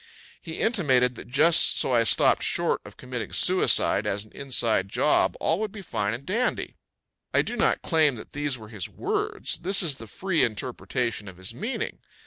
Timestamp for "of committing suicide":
2.85-4.07